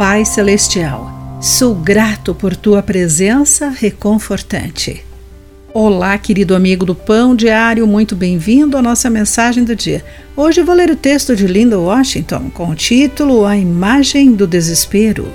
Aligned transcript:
Pai 0.00 0.24
Celestial, 0.24 1.12
sou 1.42 1.74
grato 1.74 2.34
por 2.34 2.56
tua 2.56 2.82
presença 2.82 3.68
reconfortante. 3.68 5.04
Olá, 5.74 6.16
querido 6.16 6.54
amigo 6.54 6.86
do 6.86 6.94
Pão 6.94 7.36
Diário, 7.36 7.86
muito 7.86 8.16
bem-vindo 8.16 8.78
à 8.78 8.80
nossa 8.80 9.10
mensagem 9.10 9.62
do 9.62 9.76
dia. 9.76 10.02
Hoje 10.34 10.62
vou 10.62 10.74
ler 10.74 10.88
o 10.88 10.96
texto 10.96 11.36
de 11.36 11.46
Linda 11.46 11.78
Washington 11.78 12.48
com 12.48 12.70
o 12.70 12.74
título 12.74 13.44
A 13.44 13.58
Imagem 13.58 14.32
do 14.32 14.46
Desespero. 14.46 15.30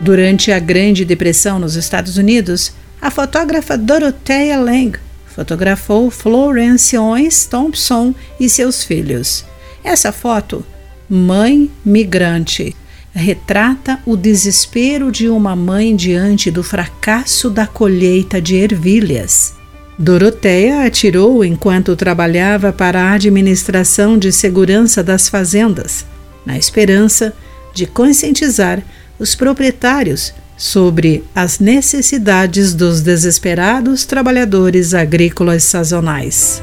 Durante 0.00 0.50
a 0.50 0.58
Grande 0.58 1.04
Depressão 1.04 1.60
nos 1.60 1.76
Estados 1.76 2.16
Unidos, 2.16 2.72
a 3.00 3.12
fotógrafa 3.12 3.78
Dorothea 3.78 4.58
Lange 4.58 4.98
fotografou 5.24 6.10
Florence 6.10 6.98
Owens 6.98 7.46
Thompson 7.46 8.12
e 8.40 8.48
seus 8.48 8.82
filhos. 8.82 9.44
Essa 9.84 10.10
foto 10.10 10.66
Mãe 11.08 11.70
Migrante 11.84 12.74
retrata 13.14 14.00
o 14.04 14.16
desespero 14.16 15.12
de 15.12 15.28
uma 15.28 15.54
mãe 15.54 15.94
diante 15.94 16.50
do 16.50 16.64
fracasso 16.64 17.48
da 17.48 17.66
colheita 17.66 18.42
de 18.42 18.56
ervilhas. 18.56 19.54
Doroteia 19.96 20.84
atirou 20.84 21.44
enquanto 21.44 21.96
trabalhava 21.96 22.72
para 22.72 23.00
a 23.00 23.12
administração 23.12 24.18
de 24.18 24.32
segurança 24.32 25.02
das 25.02 25.28
fazendas, 25.28 26.04
na 26.44 26.58
esperança 26.58 27.32
de 27.72 27.86
conscientizar 27.86 28.82
os 29.18 29.34
proprietários 29.34 30.34
sobre 30.56 31.22
as 31.34 31.60
necessidades 31.60 32.74
dos 32.74 33.00
desesperados 33.00 34.04
trabalhadores 34.04 34.92
agrícolas 34.92 35.62
sazonais. 35.62 36.60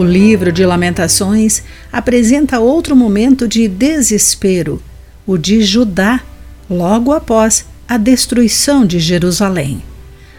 O 0.00 0.02
livro 0.02 0.50
de 0.50 0.64
Lamentações 0.64 1.62
apresenta 1.92 2.58
outro 2.58 2.96
momento 2.96 3.46
de 3.46 3.68
desespero, 3.68 4.82
o 5.26 5.36
de 5.36 5.62
Judá, 5.62 6.22
logo 6.70 7.12
após 7.12 7.66
a 7.86 7.98
destruição 7.98 8.86
de 8.86 8.98
Jerusalém. 8.98 9.82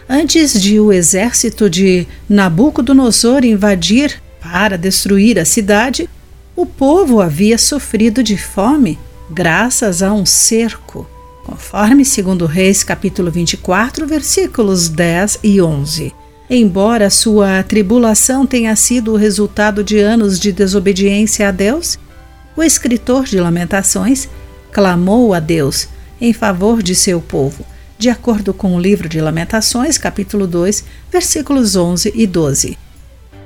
Antes 0.08 0.60
de 0.60 0.80
o 0.80 0.92
exército 0.92 1.70
de 1.70 2.08
Nabucodonosor 2.28 3.44
invadir 3.44 4.20
para 4.40 4.76
destruir 4.76 5.38
a 5.38 5.44
cidade, 5.44 6.10
o 6.56 6.66
povo 6.66 7.20
havia 7.20 7.56
sofrido 7.56 8.20
de 8.20 8.36
fome 8.36 8.98
graças 9.30 10.02
a 10.02 10.12
um 10.12 10.26
cerco, 10.26 11.08
conforme 11.44 12.04
segundo 12.04 12.46
Reis 12.46 12.82
capítulo 12.82 13.30
24, 13.30 14.08
versículos 14.08 14.88
10 14.88 15.38
e 15.40 15.62
11. 15.62 16.21
Embora 16.54 17.08
sua 17.08 17.62
tribulação 17.62 18.44
tenha 18.44 18.76
sido 18.76 19.14
o 19.14 19.16
resultado 19.16 19.82
de 19.82 19.98
anos 19.98 20.38
de 20.38 20.52
desobediência 20.52 21.48
a 21.48 21.50
Deus, 21.50 21.98
o 22.54 22.62
escritor 22.62 23.24
de 23.24 23.40
Lamentações 23.40 24.28
clamou 24.70 25.32
a 25.32 25.40
Deus 25.40 25.88
em 26.20 26.34
favor 26.34 26.82
de 26.82 26.94
seu 26.94 27.22
povo, 27.22 27.64
de 27.96 28.10
acordo 28.10 28.52
com 28.52 28.76
o 28.76 28.78
livro 28.78 29.08
de 29.08 29.18
Lamentações, 29.18 29.96
capítulo 29.96 30.46
2, 30.46 30.84
versículos 31.10 31.74
11 31.74 32.12
e 32.14 32.26
12. 32.26 32.76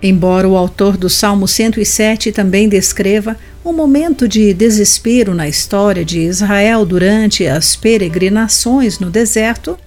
Embora 0.03 0.49
o 0.49 0.57
autor 0.57 0.97
do 0.97 1.09
Salmo 1.09 1.47
107 1.47 2.33
também 2.33 2.69
descreva 2.69 3.37
um 3.65 3.73
momento 3.73 4.27
de 4.27 4.53
desespero 4.53 5.33
na 5.33 5.47
história 5.47 6.05
de 6.05 6.19
Israel 6.19 6.85
durante 6.85 7.47
as 7.47 7.77
peregrinações 7.77 8.99
no 8.99 9.11
deserto, 9.11 9.79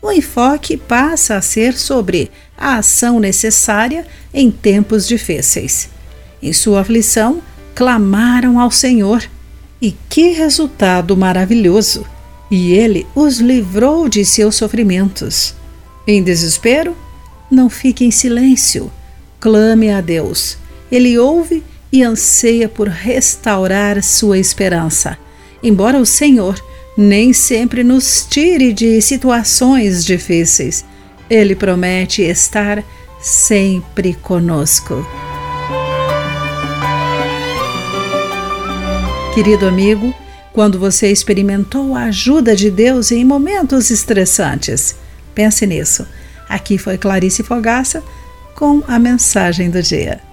o 0.00 0.12
enfoque 0.12 0.76
passa 0.76 1.34
a 1.34 1.42
ser 1.42 1.76
sobre 1.76 2.30
a 2.58 2.78
ação 2.78 3.20
necessária 3.20 4.04
em 4.34 4.50
tempos 4.50 5.06
difíceis. 5.06 5.88
Em 6.42 6.52
sua 6.52 6.80
aflição, 6.80 7.40
clamaram 7.74 8.58
ao 8.58 8.70
Senhor. 8.70 9.22
E 9.80 9.94
que 10.10 10.32
resultado 10.32 11.16
maravilhoso! 11.16 12.04
E 12.50 12.72
ele 12.72 13.06
os 13.14 13.38
livrou 13.38 14.08
de 14.08 14.24
seus 14.24 14.56
sofrimentos. 14.56 15.54
Em 16.06 16.22
desespero, 16.22 16.96
não 17.50 17.70
fique 17.70 18.04
em 18.04 18.10
silêncio. 18.10 18.90
Clame 19.38 19.90
a 19.90 20.00
Deus. 20.00 20.58
Ele 20.90 21.18
ouve 21.18 21.62
e 21.92 22.02
anseia 22.02 22.68
por 22.68 22.88
restaurar 22.88 24.02
sua 24.02 24.38
esperança. 24.38 25.16
Embora 25.62 25.98
o 25.98 26.06
Senhor 26.06 26.60
nem 26.96 27.32
sempre 27.32 27.84
nos 27.84 28.26
tire 28.28 28.72
de 28.72 29.00
situações 29.00 30.04
difíceis. 30.04 30.84
Ele 31.30 31.54
promete 31.54 32.22
estar 32.22 32.82
sempre 33.20 34.14
conosco. 34.14 35.06
Querido 39.34 39.66
amigo, 39.66 40.14
quando 40.52 40.78
você 40.78 41.12
experimentou 41.12 41.94
a 41.94 42.04
ajuda 42.04 42.56
de 42.56 42.70
Deus 42.70 43.12
em 43.12 43.24
momentos 43.24 43.90
estressantes, 43.90 44.96
pense 45.34 45.66
nisso. 45.66 46.06
Aqui 46.48 46.78
foi 46.78 46.98
Clarice 46.98 47.42
Fogaça 47.42 48.02
com 48.54 48.82
a 48.88 48.98
mensagem 48.98 49.70
do 49.70 49.82
dia. 49.82 50.27